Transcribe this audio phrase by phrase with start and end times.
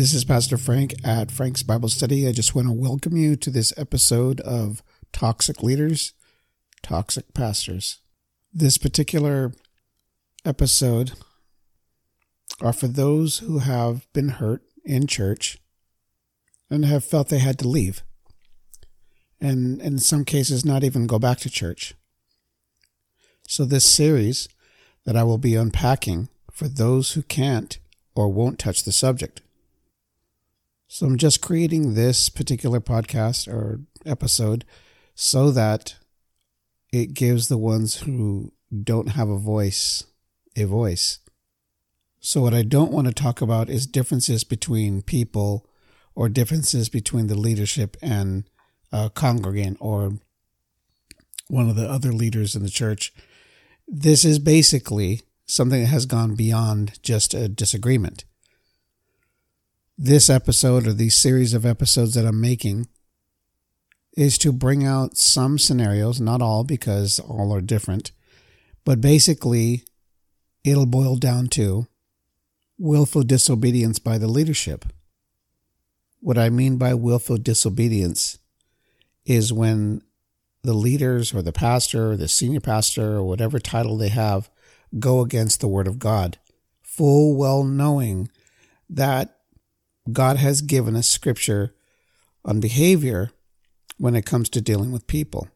[0.00, 2.26] This is Pastor Frank at Frank's Bible Study.
[2.26, 4.82] I just want to welcome you to this episode of
[5.12, 6.14] Toxic Leaders,
[6.82, 8.00] Toxic Pastors.
[8.50, 9.52] This particular
[10.42, 11.12] episode
[12.62, 15.58] are for those who have been hurt in church
[16.70, 18.02] and have felt they had to leave,
[19.38, 21.92] and in some cases, not even go back to church.
[23.46, 24.48] So, this series
[25.04, 27.78] that I will be unpacking for those who can't
[28.14, 29.42] or won't touch the subject.
[30.92, 34.64] So I'm just creating this particular podcast or episode
[35.14, 35.94] so that
[36.92, 40.02] it gives the ones who don't have a voice
[40.56, 41.20] a voice.
[42.18, 45.64] So, what I don't want to talk about is differences between people
[46.16, 48.50] or differences between the leadership and
[48.90, 50.14] a congregant or
[51.46, 53.14] one of the other leaders in the church.
[53.86, 58.24] This is basically something that has gone beyond just a disagreement
[60.02, 62.88] this episode or these series of episodes that I'm making
[64.16, 68.10] is to bring out some scenarios, not all because all are different,
[68.86, 69.84] but basically
[70.64, 71.86] it'll boil down to
[72.78, 74.86] willful disobedience by the leadership.
[76.20, 78.38] What I mean by willful disobedience
[79.26, 80.00] is when
[80.62, 84.48] the leaders or the pastor or the senior pastor or whatever title they have
[84.98, 86.38] go against the word of God,
[86.82, 88.30] full well knowing
[88.88, 89.36] that
[90.10, 91.74] God has given us scripture
[92.44, 93.30] on behavior
[93.98, 95.48] when it comes to dealing with people,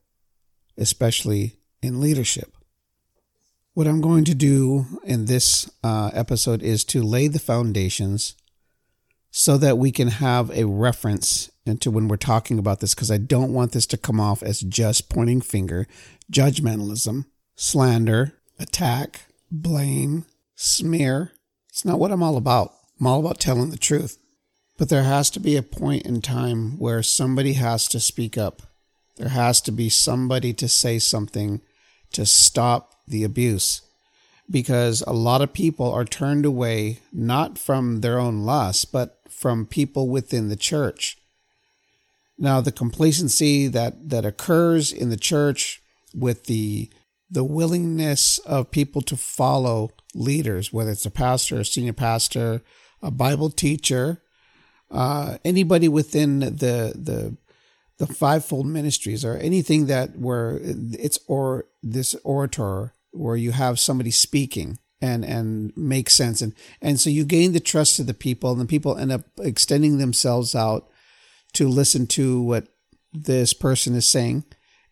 [0.77, 2.56] especially in leadership.
[3.72, 8.34] What I'm going to do in this uh, episode is to lay the foundations
[9.31, 13.17] so that we can have a reference into when we're talking about this, because I
[13.17, 15.88] don't want this to come off as just pointing finger,
[16.31, 17.25] judgmentalism,
[17.56, 21.33] slander, attack, blame, smear.
[21.69, 22.75] It's not what I'm all about.
[23.00, 24.19] I'm all about telling the truth.
[24.76, 28.62] But there has to be a point in time where somebody has to speak up.
[29.16, 31.60] There has to be somebody to say something
[32.12, 33.82] to stop the abuse.
[34.50, 39.66] Because a lot of people are turned away not from their own lust, but from
[39.66, 41.16] people within the church.
[42.36, 45.80] Now, the complacency that, that occurs in the church
[46.14, 46.91] with the
[47.30, 52.62] the willingness of people to follow leaders, whether it's a pastor, a senior pastor,
[53.02, 54.22] a Bible teacher,
[54.94, 57.37] uh, anybody within the the
[57.99, 64.10] the fivefold ministries or anything that where it's or this orator where you have somebody
[64.10, 66.41] speaking and and make sense.
[66.41, 69.22] And and so you gain the trust of the people and the people end up
[69.41, 70.88] extending themselves out
[71.54, 72.69] to listen to what
[73.12, 74.44] this person is saying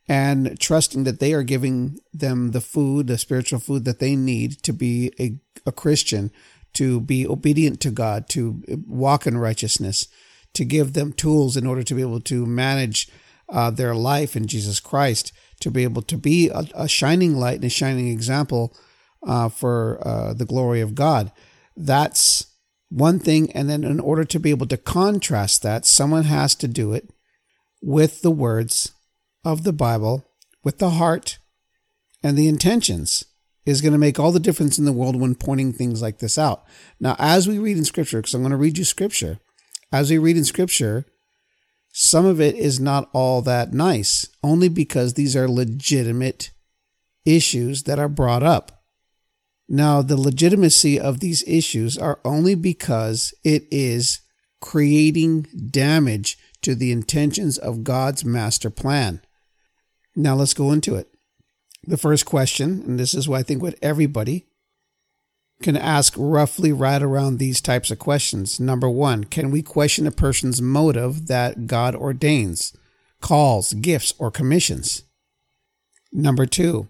[0.09, 4.63] and trusting that they are giving them the food the spiritual food that they need
[4.63, 6.31] to be a, a christian
[6.75, 10.09] to be obedient to God, to walk in righteousness,
[10.55, 13.09] to give them tools in order to be able to manage
[13.49, 17.57] uh, their life in Jesus Christ, to be able to be a, a shining light
[17.57, 18.75] and a shining example
[19.27, 21.31] uh, for uh, the glory of God.
[21.77, 22.47] That's
[22.89, 23.51] one thing.
[23.53, 27.11] And then, in order to be able to contrast that, someone has to do it
[27.81, 28.93] with the words
[29.45, 30.27] of the Bible,
[30.63, 31.39] with the heart
[32.23, 33.25] and the intentions
[33.65, 36.37] is going to make all the difference in the world when pointing things like this
[36.37, 36.65] out.
[36.99, 39.39] Now, as we read in scripture, because I'm going to read you scripture,
[39.93, 41.07] as we read in scripture,
[41.93, 46.51] some of it is not all that nice, only because these are legitimate
[47.25, 48.83] issues that are brought up.
[49.69, 54.21] Now, the legitimacy of these issues are only because it is
[54.61, 59.21] creating damage to the intentions of God's master plan.
[60.17, 61.12] Now, let's go into it
[61.85, 64.47] the first question, and this is what I think what everybody
[65.63, 68.59] can ask roughly right around these types of questions.
[68.61, 72.77] Number one, can we question a person's motive that God ordains,
[73.21, 75.05] calls, gifts, or commissions?
[76.13, 76.89] Number two,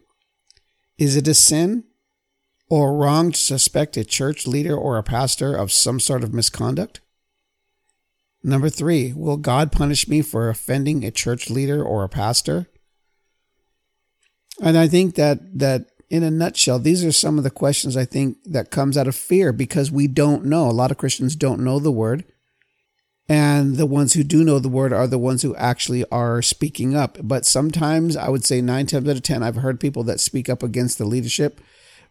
[0.98, 1.84] is it a sin
[2.68, 7.00] or wrong to suspect a church leader or a pastor of some sort of misconduct?
[8.42, 12.66] Number three, will God punish me for offending a church leader or a pastor?
[14.62, 18.04] And I think that that in a nutshell, these are some of the questions I
[18.04, 20.68] think that comes out of fear because we don't know.
[20.68, 22.24] A lot of Christians don't know the word.
[23.28, 26.94] And the ones who do know the word are the ones who actually are speaking
[26.94, 27.16] up.
[27.22, 30.48] But sometimes I would say nine times out of 10, I've heard people that speak
[30.48, 31.60] up against the leadership.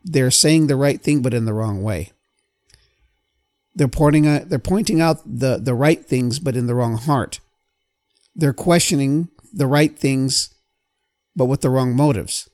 [0.03, 2.11] They're saying the right thing, but in the wrong way.
[3.75, 7.39] They're pointing out, they're pointing out the, the right things, but in the wrong heart.
[8.35, 10.55] They're questioning the right things
[11.35, 12.49] but with the wrong motives.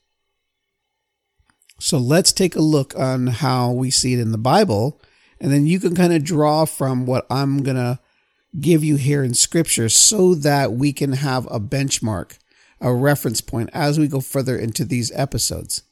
[1.79, 4.99] So let's take a look on how we see it in the Bible
[5.39, 7.99] And then you can kind of draw from what I'm going to
[8.59, 12.37] give you here in scripture so that we can have a benchmark,
[12.81, 15.83] a reference point as we go further into these episodes.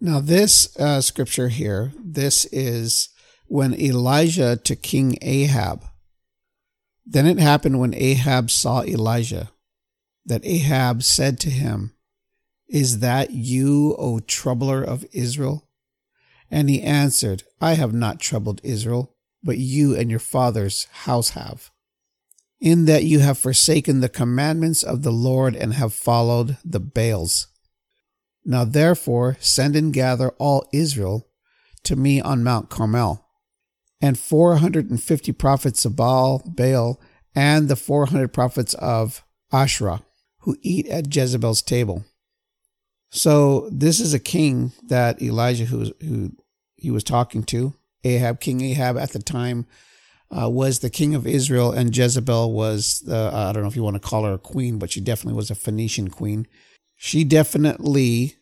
[0.00, 3.08] Now, this uh, scripture here, this is
[3.46, 5.84] when Elijah to King Ahab.
[7.06, 9.50] Then it happened when Ahab saw Elijah
[10.26, 11.93] that Ahab said to him,
[12.68, 15.68] Is that you, O troubler of Israel?
[16.50, 21.70] And he answered, I have not troubled Israel, but you and your father's house have.
[22.60, 27.48] In that you have forsaken the commandments of the Lord and have followed the Baals.
[28.44, 31.28] Now therefore send and gather all Israel
[31.84, 33.26] to me on Mount Carmel,
[34.00, 37.00] and 450 prophets of Baal, Baal,
[37.34, 39.22] and the 400 prophets of
[39.52, 40.02] Asherah,
[40.40, 42.04] who eat at Jezebel's table.
[43.14, 46.32] So this is a king that Elijah, who, who
[46.76, 47.72] he was talking to,
[48.02, 49.66] Ahab, King Ahab at the time,
[50.36, 53.84] uh, was the king of Israel, and Jezebel was the, I don't know if you
[53.84, 56.48] want to call her a queen, but she definitely was a Phoenician queen.
[56.96, 58.34] She definitely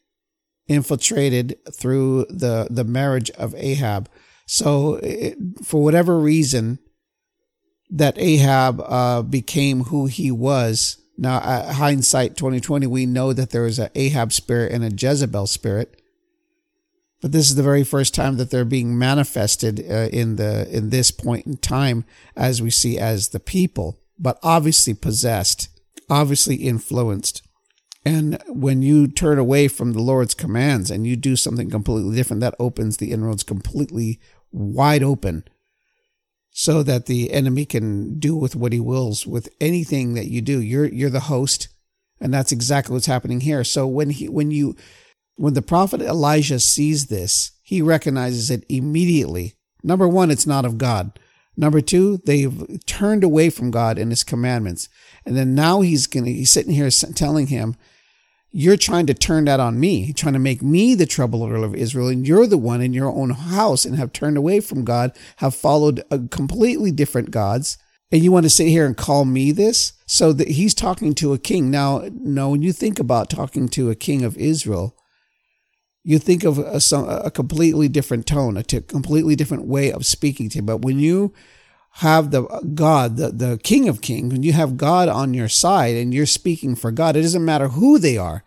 [0.68, 4.08] infiltrated through the, the marriage of Ahab.
[4.46, 6.78] So, it, for whatever reason,
[7.90, 10.96] that Ahab uh, became who he was.
[11.16, 15.46] Now, at hindsight 2020, we know that there is an Ahab spirit and a Jezebel
[15.46, 16.00] spirit.
[17.20, 20.90] But this is the very first time that they're being manifested uh, in the in
[20.90, 22.04] this point in time,
[22.36, 25.68] as we see as the people, but obviously possessed,
[26.10, 27.42] obviously influenced.
[28.04, 32.40] And when you turn away from the Lord's commands and you do something completely different,
[32.40, 34.18] that opens the inroads completely
[34.50, 35.44] wide open
[36.52, 40.60] so that the enemy can do with what he wills with anything that you do.
[40.60, 41.68] You're you're the host,
[42.20, 43.64] and that's exactly what's happening here.
[43.64, 44.76] So when he when you
[45.36, 49.54] when the prophet Elijah sees this, he recognizes it immediately.
[49.82, 51.18] Number one, it's not of God.
[51.56, 54.88] Number two, they've turned away from God and His commandments,
[55.24, 57.76] and then now he's gonna he's sitting here telling him
[58.52, 62.08] you're trying to turn that on me, trying to make me the troubler of Israel,
[62.08, 65.54] and you're the one in your own house and have turned away from God, have
[65.54, 67.78] followed a completely different gods,
[68.10, 69.94] and you want to sit here and call me this?
[70.06, 71.70] So that he's talking to a king.
[71.70, 74.94] Now, no, when you think about talking to a king of Israel,
[76.04, 76.80] you think of a,
[77.24, 80.66] a completely different tone, a completely different way of speaking to him.
[80.66, 81.32] But when you
[81.96, 82.42] have the
[82.74, 86.26] God, the, the King of Kings, when you have God on your side and you're
[86.26, 88.44] speaking for God, it doesn't matter who they are.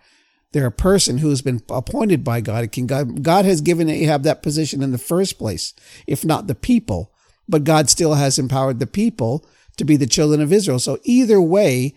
[0.52, 2.72] They're a person who's been appointed by God.
[2.72, 5.74] King God, God has given Ahab that position in the first place,
[6.08, 7.12] if not the people.
[7.48, 9.46] But God still has empowered the people
[9.78, 10.80] to be the children of Israel.
[10.80, 11.94] So either way,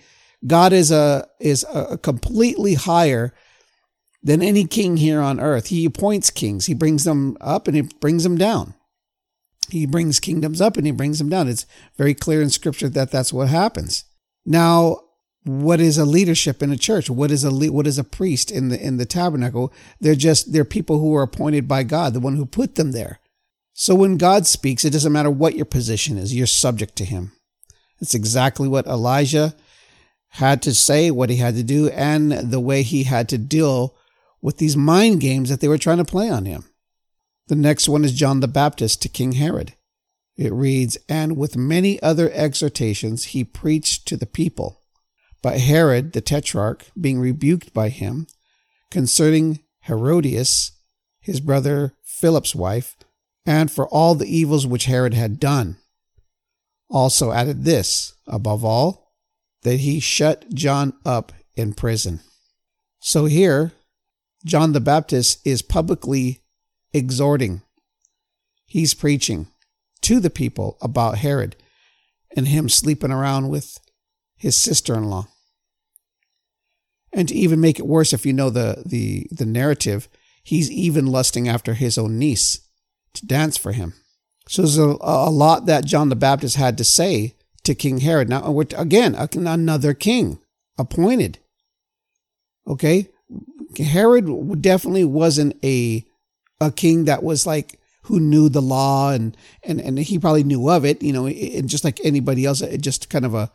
[0.47, 3.33] God is a is a completely higher
[4.23, 5.69] than any king here on earth.
[5.69, 6.67] He appoints kings.
[6.67, 8.75] He brings them up and he brings them down
[9.71, 11.49] he brings kingdoms up and he brings them down.
[11.49, 11.67] It's
[11.97, 14.05] very clear in scripture that that's what happens.
[14.45, 15.01] Now,
[15.45, 17.09] what is a leadership in a church?
[17.09, 19.73] What is a what is a priest in the in the tabernacle?
[20.01, 23.21] They're just they're people who are appointed by God, the one who put them there.
[23.73, 27.33] So when God speaks, it doesn't matter what your position is, you're subject to him.
[28.01, 29.55] It's exactly what Elijah
[30.31, 33.97] had to say, what he had to do, and the way he had to deal
[34.43, 36.65] with these mind games that they were trying to play on him.
[37.49, 39.73] The next one is John the Baptist to King Herod.
[40.37, 44.83] It reads, And with many other exhortations he preached to the people.
[45.43, 48.27] But Herod the Tetrarch, being rebuked by him
[48.91, 50.73] concerning Herodias,
[51.21, 52.97] his brother Philip's wife,
[53.47, 55.79] and for all the evils which Herod had done,
[56.91, 59.15] also added this, above all,
[59.63, 62.21] that he shut John up in prison.
[63.01, 63.73] So here,
[64.45, 66.43] John the Baptist is publicly
[66.93, 67.63] exhorting.
[68.67, 69.49] He's preaching
[70.03, 71.57] to the people about Herod
[72.37, 73.79] and him sleeping around with
[74.37, 75.29] his sister in law.
[77.13, 80.09] And to even make it worse, if you know the, the, the narrative,
[80.43, 82.61] he's even lusting after his own niece
[83.15, 83.95] to dance for him.
[84.47, 88.29] So there's a, a lot that John the Baptist had to say to King Herod.
[88.29, 90.39] Now, uh, again, another king
[90.79, 91.39] appointed.
[92.67, 93.09] Okay?
[93.79, 96.05] Herod definitely wasn't a
[96.61, 100.69] a king that was like who knew the law and and and he probably knew
[100.69, 103.51] of it, you know, and just like anybody else, just kind of a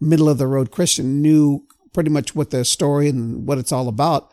[0.00, 3.88] middle of the road Christian knew pretty much what the story and what it's all
[3.88, 4.30] about.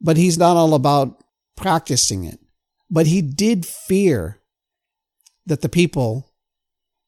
[0.00, 1.22] But he's not all about
[1.56, 2.38] practicing it.
[2.90, 4.40] But he did fear
[5.46, 6.30] that the people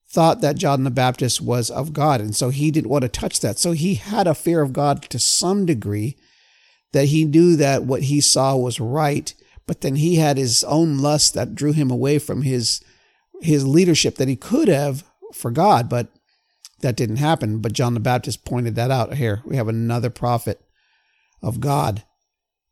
[0.09, 2.21] thought that John the Baptist was of God.
[2.21, 3.59] And so he didn't want to touch that.
[3.59, 6.17] So he had a fear of God to some degree
[6.93, 9.35] that he knew that what he saw was right
[9.67, 12.83] but then he had his own lust that drew him away from his
[13.41, 16.09] his leadership that he could have for God, but
[16.81, 17.59] that didn't happen.
[17.59, 19.15] But John the Baptist pointed that out.
[19.15, 20.61] Here we have another prophet
[21.43, 22.05] of God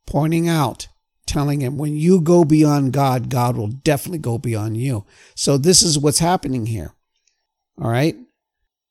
[0.05, 0.87] pointing out,
[1.25, 5.05] telling him, when you go beyond God, God will definitely go beyond you.
[5.35, 6.93] So this is what's happening here.
[7.81, 8.15] All right.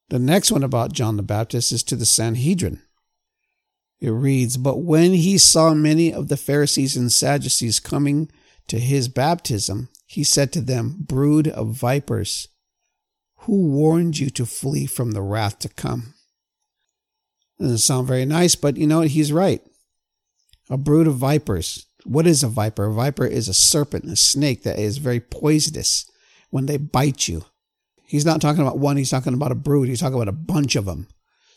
[0.08, 2.82] The next one about John the Baptist is to the Sanhedrin.
[4.02, 8.28] It reads, But when he saw many of the Pharisees and Sadducees coming
[8.66, 12.48] to his baptism, he said to them, Brood of vipers,
[13.42, 16.14] who warned you to flee from the wrath to come?
[17.60, 19.08] Doesn't sound very nice, but you know what?
[19.08, 19.62] He's right.
[20.68, 21.86] A brood of vipers.
[22.02, 22.86] What is a viper?
[22.86, 26.10] A viper is a serpent, a snake that is very poisonous
[26.50, 27.44] when they bite you.
[28.04, 29.86] He's not talking about one, he's talking about a brood.
[29.86, 31.06] He's talking about a bunch of them.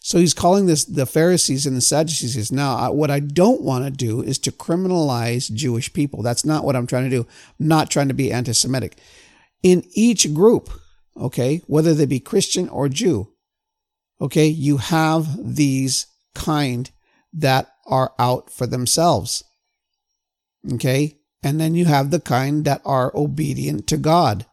[0.06, 2.52] So he's calling this the Pharisees and the Sadducees.
[2.52, 6.22] Now, what I don't want to do is to criminalize Jewish people.
[6.22, 7.28] That's not what I'm trying to do.
[7.60, 9.00] I'm not trying to be anti Semitic.
[9.64, 10.70] In each group,
[11.18, 13.34] okay, whether they be Christian or Jew,
[14.22, 16.92] okay, you have these kind
[17.34, 19.44] that are out for themselves.
[20.72, 21.18] Okay.
[21.42, 24.46] And then you have the kind that are obedient to God.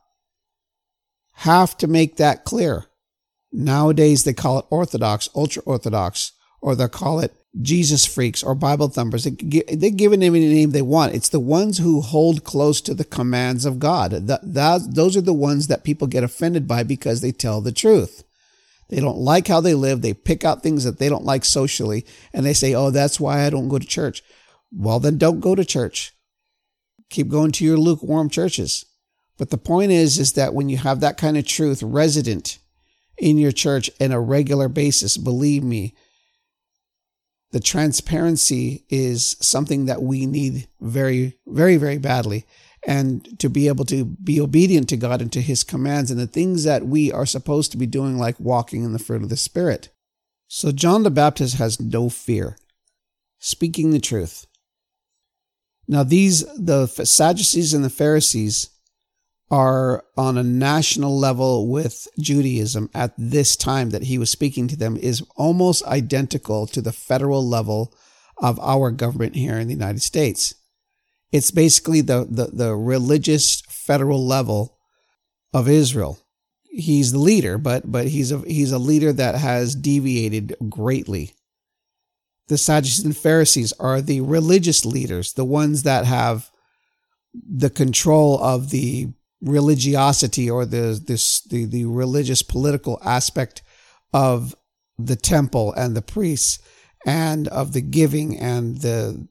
[1.32, 2.86] Have to make that clear.
[3.52, 8.88] Nowadays, they call it Orthodox, ultra Orthodox, or they'll call it Jesus freaks or Bible
[8.88, 9.24] thumpers.
[9.24, 11.14] They, give it any name they want.
[11.14, 14.12] It's the ones who hold close to the commands of God.
[14.26, 18.24] Those are the ones that people get offended by because they tell the truth.
[18.88, 20.00] They don't like how they live.
[20.00, 23.44] They pick out things that they don't like socially and they say, oh, that's why
[23.44, 24.22] I don't go to church.
[24.70, 26.14] Well, then don't go to church.
[27.10, 28.86] Keep going to your lukewarm churches.
[29.36, 32.58] But the point is, is that when you have that kind of truth resident
[33.18, 35.16] in your church on a regular basis.
[35.16, 35.94] Believe me,
[37.52, 42.46] the transparency is something that we need very, very, very badly.
[42.84, 46.26] And to be able to be obedient to God and to his commands and the
[46.26, 49.36] things that we are supposed to be doing, like walking in the fruit of the
[49.36, 49.90] Spirit.
[50.48, 52.58] So John the Baptist has no fear,
[53.38, 54.46] speaking the truth.
[55.86, 58.70] Now, these, the Sadducees and the Pharisees,
[59.52, 64.76] are on a national level with Judaism at this time that he was speaking to
[64.76, 67.94] them is almost identical to the federal level
[68.38, 70.54] of our government here in the United States.
[71.32, 74.78] It's basically the, the, the religious federal level
[75.52, 76.18] of Israel.
[76.70, 81.34] He's the leader, but but he's a he's a leader that has deviated greatly.
[82.48, 86.50] The Sadducees and Pharisees are the religious leaders, the ones that have
[87.34, 89.12] the control of the
[89.42, 93.62] religiosity or the this the, the religious political aspect
[94.12, 94.54] of
[94.98, 96.58] the temple and the priests
[97.04, 99.26] and of the giving and the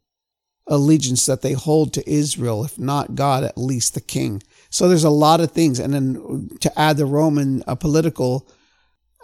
[0.68, 4.42] allegiance that they hold to Israel, if not God, at least the king.
[4.70, 5.80] So there's a lot of things.
[5.80, 8.48] And then to add the Roman uh, political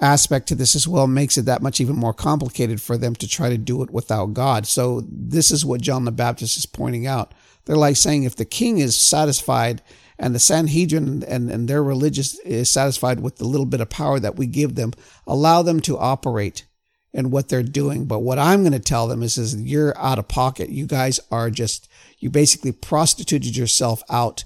[0.01, 3.27] aspect to this as well makes it that much even more complicated for them to
[3.27, 4.67] try to do it without God.
[4.67, 7.33] So this is what John the Baptist is pointing out.
[7.65, 9.81] They're like saying if the king is satisfied
[10.19, 14.19] and the Sanhedrin and, and their religious is satisfied with the little bit of power
[14.19, 14.93] that we give them,
[15.27, 16.65] allow them to operate
[17.13, 18.05] in what they're doing.
[18.05, 20.69] But what I'm going to tell them is, is you're out of pocket.
[20.69, 21.87] You guys are just,
[22.19, 24.43] you basically prostituted yourself out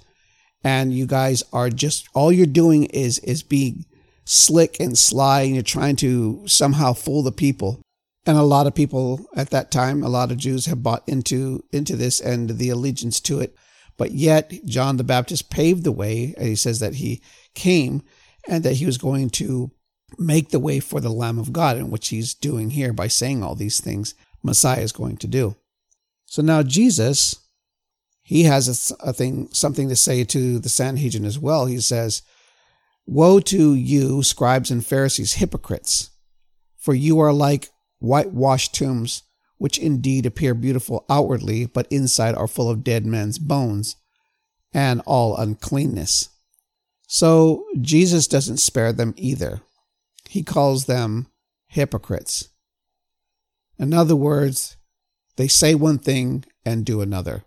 [0.63, 3.86] and you guys are just, all you're doing is, is being
[4.25, 7.82] slick and sly and you're trying to somehow fool the people.
[8.25, 11.63] And a lot of people at that time, a lot of Jews have bought into,
[11.72, 13.56] into this and the allegiance to it.
[14.01, 16.34] But yet, John the Baptist paved the way.
[16.36, 17.22] And He says that he
[17.53, 18.01] came
[18.48, 19.70] and that he was going to
[20.17, 23.43] make the way for the Lamb of God, and which he's doing here by saying
[23.43, 25.55] all these things Messiah is going to do.
[26.25, 27.48] So now Jesus,
[28.24, 31.67] he has a, thing, something to say to the Sanhedrin as well.
[31.67, 32.24] He says,
[33.05, 36.10] Woe to you, scribes and Pharisees, hypocrites,
[36.75, 39.22] for you are like whitewashed tombs
[39.62, 43.96] which indeed appear beautiful outwardly, but inside are full of dead men's bones
[44.74, 46.30] and all uncleanness.
[47.06, 49.62] So Jesus doesn't spare them either.
[50.27, 51.27] He calls them
[51.68, 52.50] hypocrites.
[53.77, 54.77] In other words,
[55.36, 57.44] they say one thing and do another.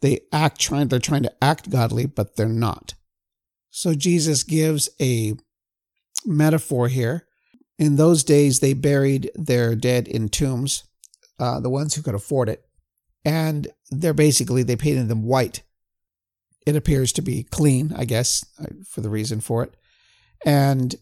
[0.00, 2.94] They act trying they're trying to act godly, but they're not.
[3.70, 5.34] So Jesus gives a
[6.24, 7.28] metaphor here.
[7.78, 10.82] In those days they buried their dead in tombs
[11.38, 12.64] uh, the ones who could afford it.
[13.24, 15.62] And they're basically, they painted them white.
[16.66, 19.74] It appears to be clean, I guess, uh, for the reason for it.
[20.44, 20.94] And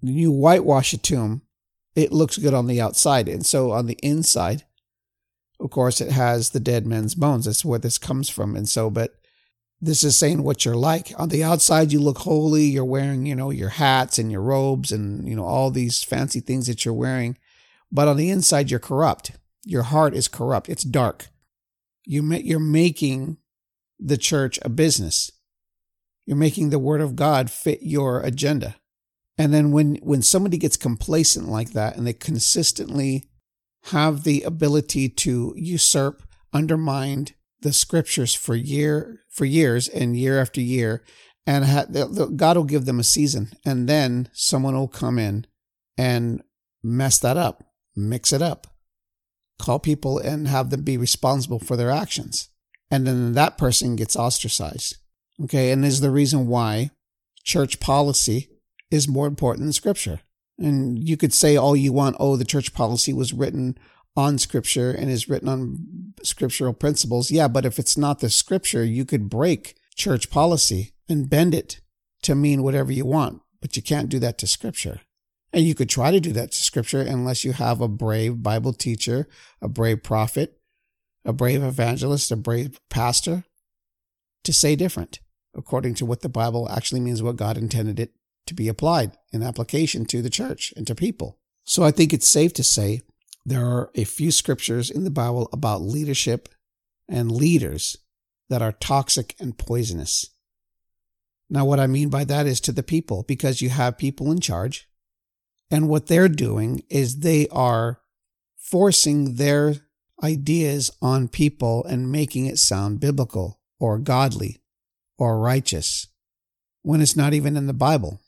[0.00, 1.42] you whitewash a tomb,
[1.94, 3.28] it looks good on the outside.
[3.28, 4.64] And so on the inside,
[5.60, 7.44] of course, it has the dead men's bones.
[7.44, 8.56] That's where this comes from.
[8.56, 9.14] And so, but
[9.84, 11.12] This is saying what you're like.
[11.18, 12.62] On the outside, you look holy.
[12.62, 16.38] You're wearing, you know, your hats and your robes and, you know, all these fancy
[16.38, 17.36] things that you're wearing.
[17.92, 19.32] But on the inside, you're corrupt.
[19.64, 20.68] Your heart is corrupt.
[20.68, 21.28] It's dark.
[22.04, 23.36] You you're making
[24.00, 25.30] the church a business.
[26.26, 28.76] You're making the word of God fit your agenda.
[29.38, 33.24] And then when, when somebody gets complacent like that and they consistently
[33.86, 36.22] have the ability to usurp,
[36.52, 37.28] undermine
[37.60, 41.02] the scriptures for year for years and year after year,
[41.46, 45.46] and ha- God will give them a season, and then someone will come in
[45.96, 46.42] and
[46.82, 48.66] mess that up, mix it up,
[49.58, 52.48] call people and have them be responsible for their actions,
[52.90, 54.96] and then that person gets ostracized.
[55.42, 56.90] Okay, and is the reason why
[57.42, 58.48] church policy
[58.90, 60.20] is more important than scripture.
[60.58, 63.78] And you could say all you want, oh, the church policy was written
[64.14, 67.30] on scripture and is written on scriptural principles.
[67.30, 71.80] Yeah, but if it's not the scripture, you could break church policy and bend it
[72.22, 75.00] to mean whatever you want, but you can't do that to scripture.
[75.52, 78.72] And you could try to do that to scripture unless you have a brave Bible
[78.72, 79.28] teacher,
[79.60, 80.58] a brave prophet,
[81.24, 83.44] a brave evangelist, a brave pastor
[84.44, 85.20] to say different
[85.54, 88.12] according to what the Bible actually means, what God intended it
[88.46, 91.38] to be applied in application to the church and to people.
[91.64, 93.02] So I think it's safe to say
[93.44, 96.48] there are a few scriptures in the Bible about leadership
[97.08, 97.96] and leaders
[98.48, 100.30] that are toxic and poisonous.
[101.50, 104.40] Now, what I mean by that is to the people, because you have people in
[104.40, 104.88] charge,
[105.72, 108.00] and what they're doing is they are
[108.58, 109.76] forcing their
[110.22, 114.60] ideas on people and making it sound biblical or godly
[115.18, 116.08] or righteous
[116.82, 118.20] when it's not even in the Bible.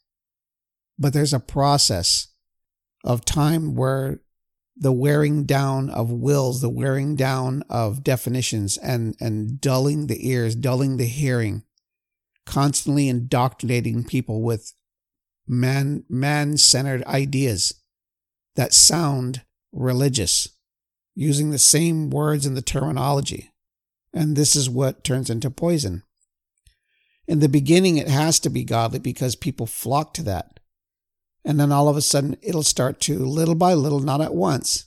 [0.99, 2.29] But there's a process
[3.05, 4.21] of time where
[4.75, 10.55] the wearing down of wills, the wearing down of definitions and, and dulling the ears,
[10.55, 11.63] dulling the hearing,
[12.47, 14.73] constantly indoctrinating people with
[15.47, 17.75] man, man-centered ideas
[18.57, 20.49] that sound religious,
[21.15, 23.51] using the same words and the terminology.
[24.13, 26.03] And this is what turns into poison.
[27.27, 30.61] In the beginning, it has to be godly because people flock to that.
[31.45, 34.87] And then all of a sudden, it'll start to little by little, not at once,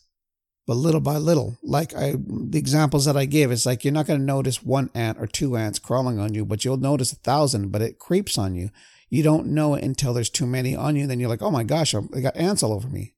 [0.66, 1.58] but little by little.
[1.64, 4.90] Like I, the examples that I gave, it's like you're not going to notice one
[4.94, 8.38] ant or two ants crawling on you, but you'll notice a thousand, but it creeps
[8.38, 8.70] on you.
[9.10, 11.08] You don't know it until there's too many on you.
[11.08, 13.14] Then you're like, oh my gosh, I got ants all over me.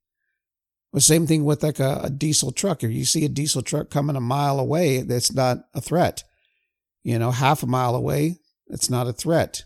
[0.94, 2.84] The same thing with like a, a diesel truck.
[2.84, 6.24] If you see a diesel truck coming a mile away, that's not a threat.
[7.04, 9.64] You know, half a mile away, it's not a threat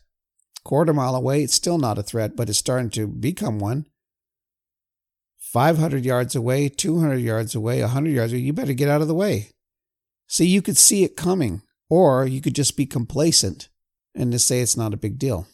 [0.64, 3.86] quarter mile away, it's still not a threat, but it's starting to become one.
[5.40, 9.14] 500 yards away, 200 yards away, 100 yards away, you better get out of the
[9.14, 9.50] way.
[10.28, 13.70] See, you could see it coming, or you could just be complacent
[14.16, 15.48] and just say it's not a big deal.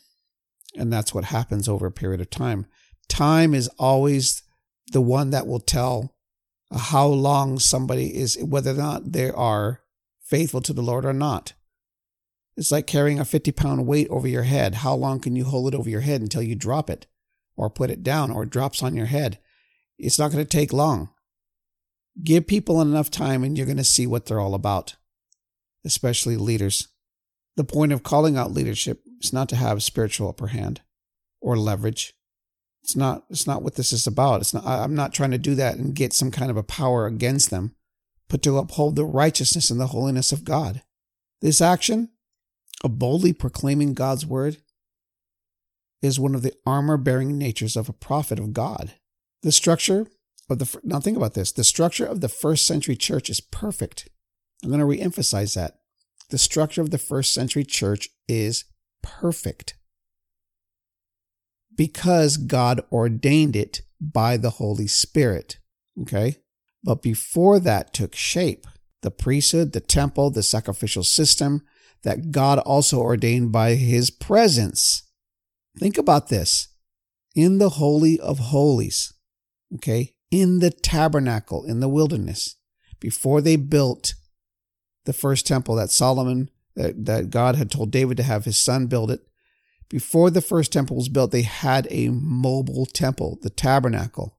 [0.75, 2.65] And that's what happens over a period of time.
[3.07, 4.43] Time is always
[4.91, 6.15] the one that will tell
[6.75, 9.81] how long somebody is, whether or not they are
[10.21, 11.53] faithful to the Lord or not.
[12.55, 14.75] It's like carrying a 50 pound weight over your head.
[14.75, 17.07] How long can you hold it over your head until you drop it
[17.55, 19.39] or put it down or it drops on your head?
[19.97, 21.09] It's not going to take long.
[22.23, 24.95] Give people enough time and you're going to see what they're all about,
[25.85, 26.89] especially leaders.
[27.55, 30.81] The point of calling out leadership is not to have spiritual upper hand
[31.41, 32.13] or leverage.
[32.83, 34.41] It's not, it's not what this is about.
[34.41, 37.05] It's not, I'm not trying to do that and get some kind of a power
[37.05, 37.75] against them,
[38.29, 40.81] but to uphold the righteousness and the holiness of God.
[41.41, 42.09] This action
[42.83, 44.57] of boldly proclaiming God's word
[46.01, 48.93] is one of the armor bearing natures of a prophet of God.
[49.43, 50.07] The structure
[50.49, 54.09] of the, now think about this, the structure of the first century church is perfect.
[54.63, 55.79] I'm going to reemphasize that.
[56.29, 58.65] The structure of the first century church is
[59.01, 59.75] perfect
[61.75, 65.59] because God ordained it by the Holy Spirit.
[66.01, 66.35] Okay.
[66.83, 68.65] But before that took shape,
[69.01, 71.61] the priesthood, the temple, the sacrificial system,
[72.03, 75.03] that God also ordained by his presence.
[75.77, 76.69] Think about this.
[77.35, 79.13] In the Holy of Holies,
[79.75, 82.55] okay, in the tabernacle in the wilderness,
[82.99, 84.15] before they built
[85.05, 88.87] the first temple that Solomon, that, that God had told David to have his son
[88.87, 89.19] build it,
[89.89, 94.37] before the first temple was built, they had a mobile temple, the tabernacle.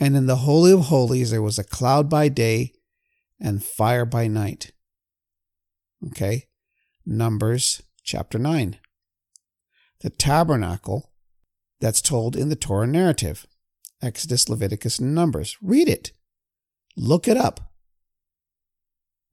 [0.00, 2.72] And in the Holy of Holies, there was a cloud by day
[3.38, 4.72] and fire by night.
[6.06, 6.44] Okay.
[7.04, 8.78] Numbers chapter 9.
[10.00, 11.12] The tabernacle
[11.80, 13.46] that's told in the Torah narrative.
[14.00, 15.56] Exodus, Leviticus, and Numbers.
[15.60, 16.12] Read it.
[16.96, 17.67] Look it up.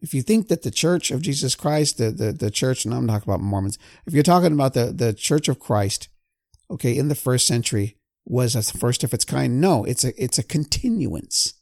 [0.02, 3.08] If you think that the Church of Jesus Christ, the, the, the church, and I'm
[3.08, 6.10] talking about Mormons, if you're talking about the, the Church of Christ,
[6.70, 10.38] okay, in the first century was a first of its kind, no, it's a, it's
[10.38, 11.54] a continuance.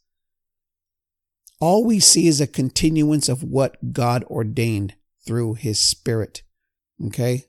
[1.60, 6.44] All we see is a continuance of what God ordained through his spirit.
[7.06, 7.46] Okay.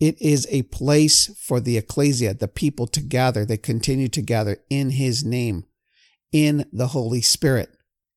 [0.00, 3.44] It is a place for the ecclesia, the people to gather.
[3.44, 5.64] They continue to gather in his name,
[6.32, 7.70] in the Holy Spirit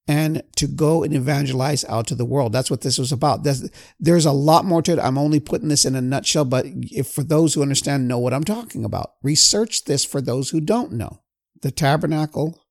[0.07, 2.53] and to go and evangelize out to the world.
[2.53, 3.43] That's what this was about.
[3.43, 4.99] There's, a lot more to it.
[4.99, 8.33] I'm only putting this in a nutshell, but if for those who understand know what
[8.33, 11.21] I'm talking about, research this for those who don't know.
[11.61, 12.63] The tabernacle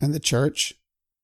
[0.00, 0.74] and the church,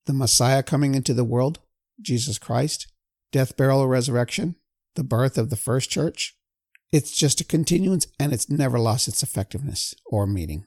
[0.07, 1.59] the Messiah coming into the world,
[2.01, 2.91] Jesus Christ,
[3.31, 4.57] death, burial, resurrection,
[4.95, 6.35] the birth of the first church.
[6.93, 10.67] It's just a continuance and it's never lost its effectiveness or meaning.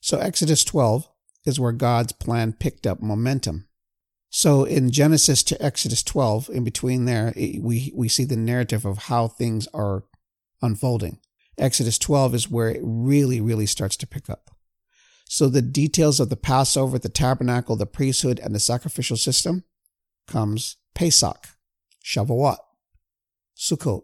[0.00, 1.08] So Exodus 12
[1.46, 3.68] is where God's plan picked up momentum.
[4.28, 9.04] So in Genesis to Exodus 12, in between there, we, we see the narrative of
[9.04, 10.04] how things are
[10.60, 11.20] unfolding.
[11.56, 14.50] Exodus 12 is where it really, really starts to pick up.
[15.28, 19.64] So the details of the Passover, the tabernacle, the priesthood, and the sacrificial system
[20.26, 21.48] comes Pesach,
[22.04, 22.58] Shavuot,
[23.56, 24.02] Sukkot,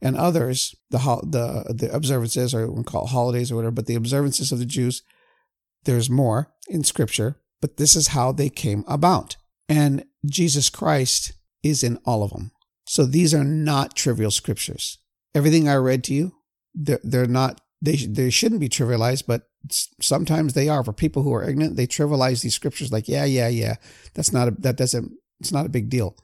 [0.00, 3.94] and others, the, the, the observances, or we call it holidays or whatever, but the
[3.94, 5.02] observances of the Jews
[5.86, 9.36] there's more in scripture, but this is how they came about.
[9.68, 12.52] And Jesus Christ is in all of them.
[12.86, 14.98] So these are not trivial scriptures.
[15.34, 16.32] Everything I read to you,
[16.74, 19.48] they're, they're not, they, they shouldn't be trivialized, but
[20.00, 20.84] sometimes they are.
[20.84, 23.76] For people who are ignorant, they trivialize these scriptures like, yeah, yeah, yeah.
[24.14, 26.16] That's not a, that doesn't, it's not a big deal.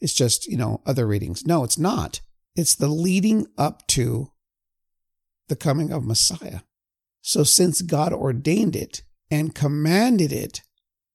[0.00, 1.46] It's just, you know, other readings.
[1.46, 2.20] No, it's not.
[2.54, 4.32] It's the leading up to
[5.48, 6.60] the coming of Messiah.
[7.28, 10.62] So since God ordained it and commanded it,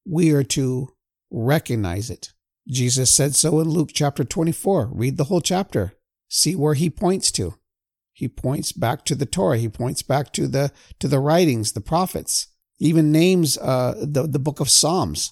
[0.05, 0.89] we are to
[1.31, 2.33] recognize it.
[2.67, 4.91] Jesus said so in Luke chapter 24.
[4.93, 5.93] Read the whole chapter.
[6.29, 7.55] See where he points to.
[8.11, 9.57] He points back to the Torah.
[9.57, 12.45] He points back to the to the writings, the prophets.
[12.77, 15.31] even names uh, the the book of Psalms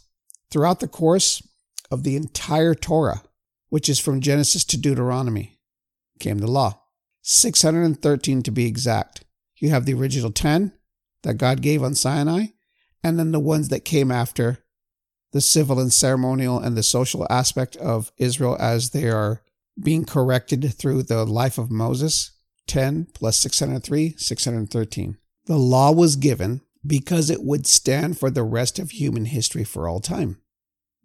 [0.50, 1.48] throughout the course
[1.92, 3.22] of the entire Torah,
[3.70, 5.60] which is from Genesis to Deuteronomy,
[6.20, 6.82] came the law.
[7.22, 9.24] 613 to be exact.
[9.62, 10.74] You have the original 10
[11.24, 12.48] that God gave on Sinai,
[13.04, 14.58] and then the ones that came after
[15.32, 19.44] the civil and ceremonial and the social aspect of Israel as they are
[19.82, 22.32] being corrected through the life of Moses
[22.68, 25.18] 10 plus 603, 613.
[25.46, 29.88] The law was given because it would stand for the rest of human history for
[29.88, 30.42] all time.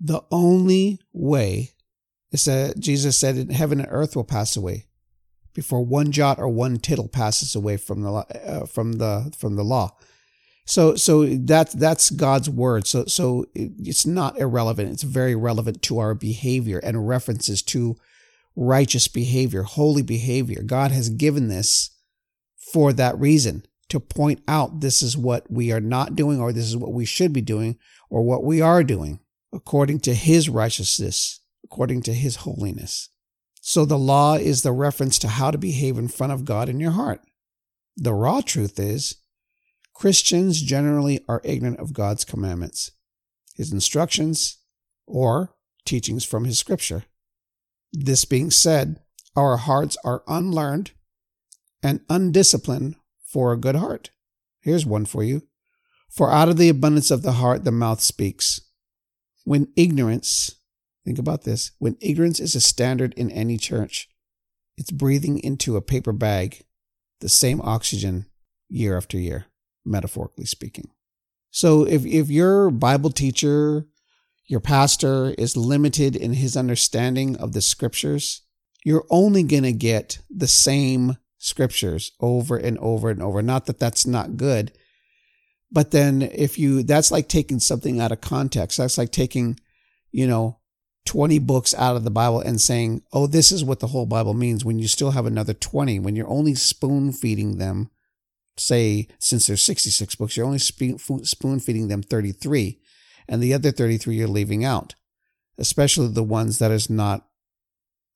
[0.01, 1.73] The only way
[2.33, 4.87] is that Jesus said, Heaven and earth will pass away,
[5.57, 9.65] before one jot or one tittle passes away from the uh, from the from the
[9.65, 9.97] law.
[10.67, 12.87] So so that's that's God's word.
[12.87, 14.93] So so it's not irrelevant.
[14.93, 17.97] It's very relevant to our behavior and references to
[18.55, 20.63] righteous behavior, holy behavior.
[20.63, 21.91] God has given this
[22.73, 26.67] for that reason to point out this is what we are not doing or this
[26.67, 27.79] is what we should be doing
[28.11, 29.21] or what we are doing
[29.55, 33.09] according to his righteousness, according to his holiness.
[33.69, 36.79] So the law is the reference to how to behave in front of God in
[36.79, 37.21] your heart.
[37.97, 39.17] The raw truth is,
[39.93, 42.93] Christians generally are ignorant of God's commandments,
[43.57, 44.59] His instructions,
[45.05, 47.07] or teachings from His scripture.
[47.93, 49.01] This being said,
[49.35, 50.93] our hearts are unlearned
[51.83, 52.95] and undisciplined
[53.27, 54.11] for a good heart.
[54.61, 55.43] Here's one for you.
[56.09, 58.61] For out of the abundance of the heart, the mouth speaks.
[59.43, 60.55] When ignorance
[61.07, 61.71] Think about this.
[61.79, 64.09] When ignorance is a standard in any church,
[64.77, 66.65] it's breathing into a paper bag
[67.21, 68.27] the same oxygen
[68.69, 69.47] year after year,
[69.85, 70.91] metaphorically speaking.
[71.53, 73.87] So if, if your Bible teacher,
[74.49, 78.43] your pastor is limited in his understanding of the scriptures,
[78.85, 83.43] you're only going to get the same scriptures over and over and over.
[83.43, 84.73] Not that that's not good,
[85.71, 88.79] but then if you, that's like taking something out of context.
[88.79, 89.61] That's like taking,
[90.11, 90.59] you know,
[91.07, 94.35] 20 books out of the Bible and saying, oh, this is what the whole Bible
[94.35, 97.91] means when you still have another 20, when you're only spoon feeding them,
[98.59, 100.99] say, since there's 66 books, you're only spoon
[101.61, 102.81] feeding them 33,
[103.29, 104.95] and the other 33 you're leaving out,
[105.59, 107.27] especially the ones that is not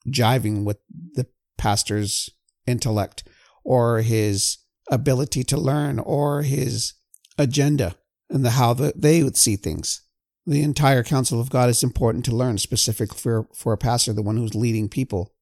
[0.08, 0.78] jiving with
[1.14, 1.26] the
[1.56, 2.30] pastor's
[2.66, 3.24] intellect
[3.64, 4.58] or his
[4.90, 6.94] ability to learn or his
[7.38, 7.94] agenda
[8.28, 10.02] and the how they would see things
[10.50, 14.20] the entire counsel of God is important to learn, specifically for, for a pastor, the
[14.20, 15.32] one who's leading people.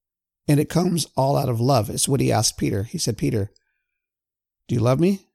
[0.47, 1.88] And it comes all out of love.
[1.88, 2.83] It's what he asked Peter.
[2.83, 3.51] He said, Peter,
[4.66, 5.27] do you love me?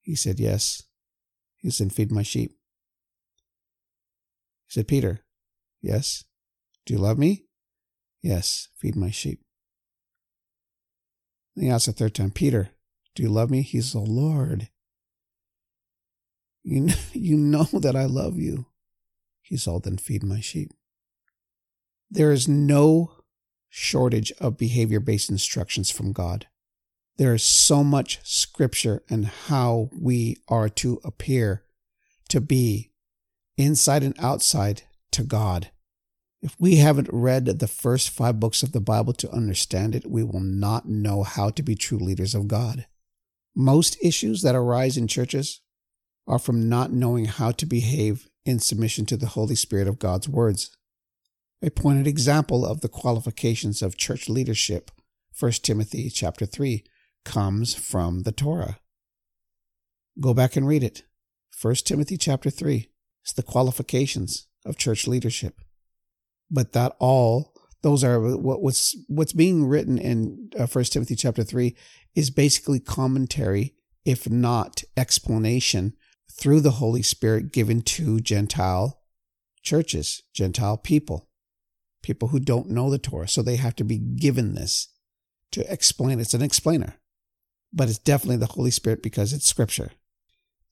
[0.00, 0.84] He said, Yes.
[1.56, 2.52] He said, Feed my sheep.
[4.68, 5.24] He said, Peter,
[5.82, 6.22] Yes.
[6.84, 7.46] Do you love me?
[8.22, 9.40] Yes, feed my sheep.
[11.56, 12.70] Then he asked a third time, Peter,
[13.16, 13.62] do you love me?
[13.62, 14.68] He's the Lord.
[16.62, 18.66] You, you know that I love you.
[19.46, 20.72] He's all, then feed my sheep.
[22.10, 23.12] There is no
[23.68, 26.48] shortage of behavior based instructions from God.
[27.16, 31.64] There is so much scripture and how we are to appear
[32.28, 32.90] to be
[33.56, 34.82] inside and outside
[35.12, 35.70] to God.
[36.42, 40.24] If we haven't read the first five books of the Bible to understand it, we
[40.24, 42.86] will not know how to be true leaders of God.
[43.54, 45.60] Most issues that arise in churches
[46.26, 50.28] are from not knowing how to behave in submission to the Holy Spirit of God's
[50.28, 50.74] words.
[51.62, 54.90] A pointed example of the qualifications of church leadership,
[55.38, 56.84] 1 Timothy chapter 3,
[57.24, 58.78] comes from the Torah.
[60.20, 61.02] Go back and read it.
[61.60, 62.88] 1 Timothy chapter 3
[63.26, 65.60] is the qualifications of church leadership.
[66.50, 71.42] But that all those are what, what's what's being written in uh, 1 Timothy chapter
[71.42, 71.76] 3
[72.14, 75.94] is basically commentary if not explanation
[76.38, 79.00] through the Holy Spirit given to Gentile
[79.62, 81.28] churches, Gentile people,
[82.02, 83.28] people who don't know the Torah.
[83.28, 84.88] So they have to be given this
[85.52, 86.20] to explain.
[86.20, 86.94] It's an explainer,
[87.72, 89.90] but it's definitely the Holy Spirit because it's scripture.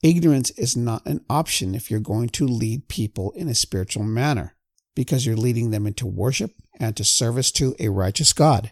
[0.03, 4.55] Ignorance is not an option if you're going to lead people in a spiritual manner
[4.95, 8.71] because you're leading them into worship and to service to a righteous God.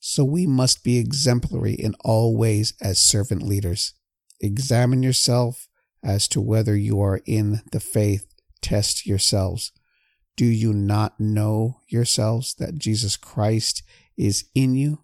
[0.00, 3.92] So we must be exemplary in all ways as servant leaders.
[4.40, 5.67] Examine yourself
[6.02, 8.26] as to whether you are in the faith.
[8.60, 9.72] Test yourselves.
[10.36, 13.82] Do you not know yourselves that Jesus Christ
[14.16, 15.00] is in you,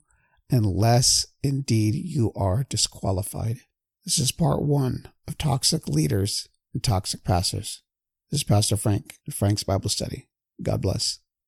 [0.50, 3.58] unless indeed you are disqualified?
[4.04, 7.82] This is part one of Toxic Leaders and Toxic Pastors.
[8.30, 10.28] This is Pastor Frank, Frank's Bible Study.
[10.62, 11.20] God bless.